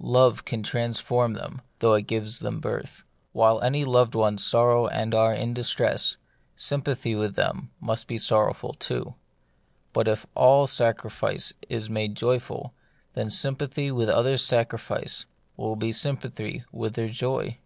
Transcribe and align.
Love 0.00 0.44
can 0.44 0.62
transform 0.62 1.32
them, 1.32 1.62
though 1.78 1.94
it 1.94 2.02
gives 2.06 2.40
them 2.40 2.60
birth. 2.60 3.04
While 3.32 3.62
any 3.62 3.86
loved 3.86 4.14
ones 4.14 4.44
sorrow 4.44 4.86
and 4.86 5.14
are 5.14 5.32
in 5.32 5.54
distress, 5.54 6.18
sympathy 6.56 7.14
with 7.14 7.36
them 7.36 7.70
must 7.80 8.06
be 8.06 8.18
sorrowful 8.18 8.74
too; 8.74 9.14
but 9.94 10.06
if 10.06 10.26
all 10.34 10.66
sac 10.66 10.98
rifice 11.04 11.54
is 11.70 11.88
made 11.88 12.16
joyful, 12.16 12.74
then 13.14 13.30
sympathy 13.30 13.90
with 13.90 14.10
others' 14.10 14.44
sacrifice 14.44 15.24
will 15.56 15.74
be 15.74 15.90
sympathy 15.90 16.64
with 16.70 16.92
their 16.92 17.08
joy. 17.08 17.56